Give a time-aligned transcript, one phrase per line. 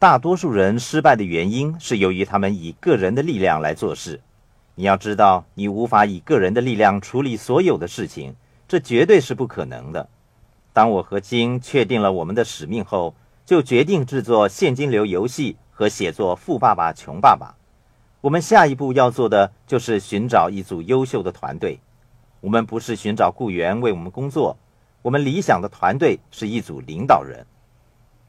[0.00, 4.20] 大多数人失败的原因是由于他们以个人的力量来做事。
[4.76, 8.36] 你要知道，你无法以个人的力量处理所有的事情，
[8.68, 10.08] 这绝对是不可能的。
[10.72, 13.12] 当我和金确定了我们的使命后，
[13.44, 17.46] 就决定制作现金流游戏和写作《富爸爸穷爸爸》。
[18.20, 21.80] 我们下一步要做的就是寻找一组优秀的团队。
[22.40, 24.56] 我们不是寻找雇员为我们工作，
[25.02, 27.44] 我们理想的团队是一组领导人。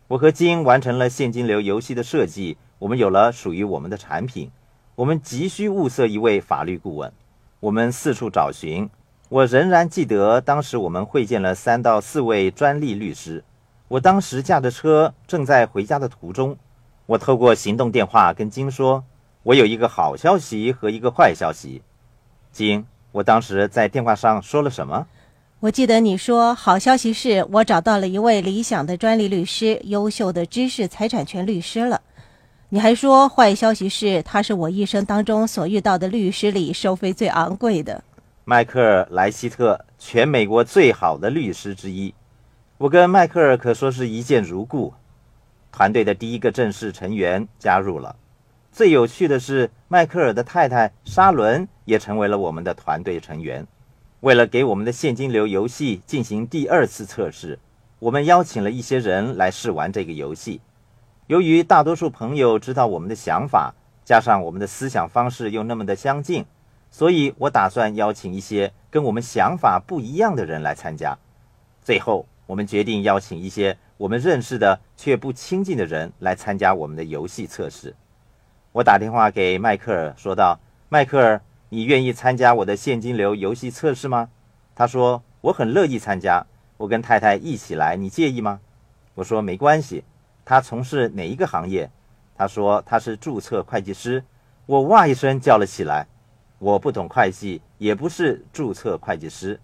[0.09, 4.49] 我和金完成了现金流游戏的设计，我们有了属于我们的产品。
[4.95, 7.13] 我们急需物色一位法律顾问，
[7.59, 8.89] 我们四处找寻。
[9.29, 13.43] 我仍然记得当时我们会见了三到四位专利律师。
[13.87, 16.57] 我当时驾着车正在回家的途中，
[17.05, 19.03] 我透过行动电话跟金说
[19.43, 21.83] ：“我有一个好消息和一个坏消息。”
[22.51, 25.05] 金，我当时在电话上说了什么？
[25.61, 31.99] 我记得你说，好消息是我找到了一位理想的专利律师，优秀的知识财产权律师了。
[32.69, 38.01] 你还说，坏消息是他是我一生当中所遇到的律师里收费最昂贵的。
[38.45, 42.13] 迈克尔·莱希特，全美国最好的律师之一。
[42.77, 44.93] 我跟迈克尔可说是一见如故。
[45.73, 48.15] 团队的第一个正式成员加入了。
[48.71, 53.67] 最有趣的是，迈克尔的太太沙伦也成为了我们的团队成员。
[54.21, 57.57] 为了给我们的现金流游戏进行第二次测试，
[57.99, 60.59] 我们邀请了一些人来试玩这个游戏。
[61.27, 66.45] 由于大多数朋友知道我们的想法，加上我们的思想方式又那么的相近，
[66.91, 71.17] 所以我打算邀请一些跟我们想法不一样的人来参加。
[71.81, 77.95] 最后，我们决定邀请一些我们认识的却不亲近的人来参加我们的游戏测试。
[78.73, 80.59] 我打电话给迈克尔，说道
[80.89, 84.29] ：“迈克尔。”你愿意参加我的现金流游戏测试吗？
[84.73, 86.43] 他说我很乐意参加，
[86.77, 88.59] 我跟太太一起来，你介意吗？
[89.13, 90.03] 我说没关系。
[90.43, 91.91] 他从事哪一个行业？
[92.35, 94.23] 他说他是注册会计师。
[94.65, 96.07] 我哇一声叫了起来。
[96.57, 99.59] 我不懂会计，也不是注册会计师，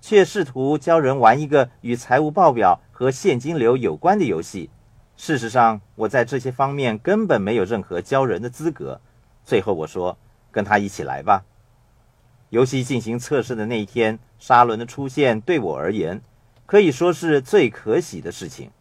[0.00, 4.70] 却试图教人玩一个与财务报表和现金流有关的游戏。
[5.16, 9.00] 事实上，我在这些方面根本没有任何教人的资格。
[9.44, 10.16] 最后我说。
[10.58, 11.44] 跟他一起来吧。
[12.50, 16.20] 游戏进行测试的那一天，沙伦的出现对我而言
[16.66, 18.72] 可以说是最可喜的事情。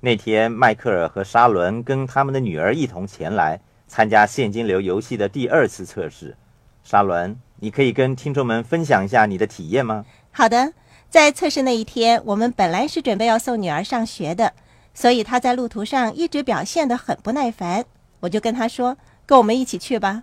[0.00, 6.34] 那天，迈克尔和沙伦跟他们的女儿一同前来参加现金流游戏的第二次测试。
[6.82, 10.06] 沙伦，你可以跟听众们分享一下你的体验吗？
[10.32, 10.72] 好的，
[11.10, 14.54] 在测试那一天，我们本来是准备要送女儿上学的，
[14.94, 17.84] 所以她在路途上一直表现得很不耐烦。
[18.20, 18.96] 我就跟她说
[19.26, 20.22] ：“跟我们一起去吧。”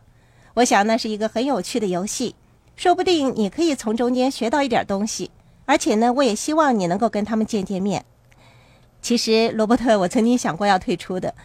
[0.56, 2.34] 我想那是一个很有趣的游戏，
[2.76, 5.30] 说不定你可以从中间学到一点东西。
[5.66, 8.06] 而且呢，我也希望你能够跟他们见见面。
[9.02, 11.36] 其实，罗伯特，我曾经想过要退出的，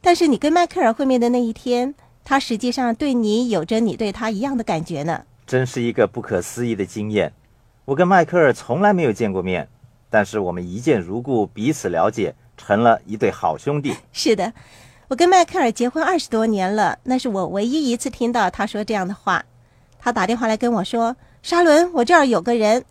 [0.00, 5.24] 但是你跟迈克尔会面的那一天，他实际上对你有着你对他一样的感觉呢。
[5.46, 7.32] 真是一个不可思议的经验。
[7.84, 9.68] 我跟迈克尔从来没有见过面，
[10.08, 13.92] 但是我们一见如故，彼此了解，成了一对好兄弟。
[14.12, 14.52] 是的。
[15.08, 19.44] 我跟迈克尔结婚二十多年了，那是我唯一一次听到他说这样的话。
[20.00, 22.84] 他打电话来跟我说：“沙伦，我这儿有个人，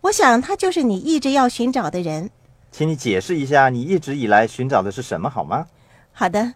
[0.00, 2.30] 我想他就是你一直要寻找的人。”
[2.72, 5.66] 请你解释一下，你一直以来寻找的是什么好吗？
[6.12, 6.54] 好的，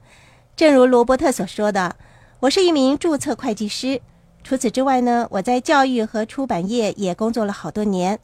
[0.57, 1.95] 正如罗伯特所说的，
[2.41, 4.01] 我是一名注册会计师。
[4.43, 8.19] 除此之外呢，我在教育和出版业也工作了好多年。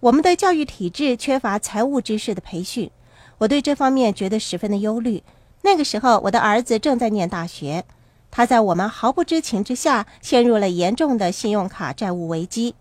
[0.00, 2.90] 我们的教育体制缺乏财务知识的培训，
[3.38, 5.22] 我对这方面觉得十分的忧虑。
[5.68, 7.84] 那个时候，我的儿子正在念大学，
[8.30, 12.74] 他在我们毫不知情之下陷入了严重的信用卡债务危机。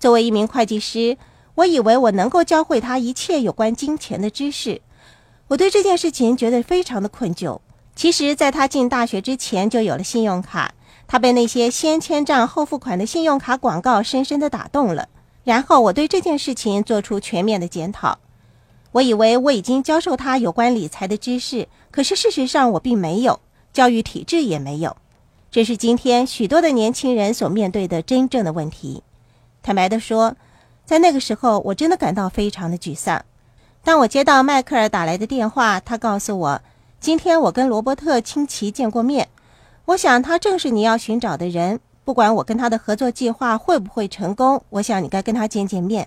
[0.00, 1.18] 作为一名会计师，
[1.56, 4.80] 我以为我能够教会他一切有关金钱的知识。
[5.48, 7.60] 我对这件事情觉得非常的困疚。
[7.94, 10.72] 其实，在他进大学之前就有了信用卡，
[11.06, 15.10] 他被那些先签账后付款的信用卡广告深深的打动了。
[15.44, 18.18] 然后，我对这件事情做出全面的检讨。
[18.94, 23.40] 我以为我已经教授他有关理财的知识，可是事实上我并没有，
[23.72, 24.96] 教育体制也没有。
[25.50, 29.02] 这是今天许多的年轻人所面对的真正的问题。
[29.64, 30.36] 坦白地说，
[30.84, 33.24] 在那个时候，我真的感到非常的沮丧。
[33.82, 36.62] 当我接到迈克尔打来的电话，他告诉我，
[37.00, 39.28] 今天我跟罗伯特清奇见过面。
[39.86, 41.80] 我想他正是你要寻找的人。
[42.04, 46.06] 不管我跟他的合作计划会不会成功，我想你该跟他见见面。